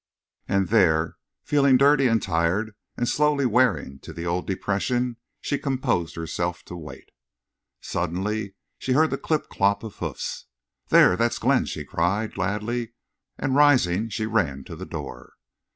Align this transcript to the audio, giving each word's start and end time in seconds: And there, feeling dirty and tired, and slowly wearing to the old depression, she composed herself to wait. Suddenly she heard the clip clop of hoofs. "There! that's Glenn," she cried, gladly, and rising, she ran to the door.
And 0.47 0.69
there, 0.69 1.17
feeling 1.43 1.77
dirty 1.77 2.07
and 2.07 2.19
tired, 2.23 2.73
and 2.97 3.07
slowly 3.07 3.45
wearing 3.45 3.99
to 3.99 4.11
the 4.11 4.25
old 4.25 4.47
depression, 4.47 5.17
she 5.41 5.59
composed 5.59 6.15
herself 6.15 6.63
to 6.63 6.75
wait. 6.75 7.09
Suddenly 7.81 8.55
she 8.79 8.93
heard 8.93 9.11
the 9.11 9.19
clip 9.19 9.47
clop 9.49 9.83
of 9.83 9.97
hoofs. 9.97 10.47
"There! 10.89 11.15
that's 11.15 11.37
Glenn," 11.37 11.65
she 11.67 11.85
cried, 11.85 12.33
gladly, 12.33 12.93
and 13.37 13.53
rising, 13.53 14.09
she 14.09 14.25
ran 14.25 14.63
to 14.63 14.75
the 14.75 14.87
door. 14.87 15.33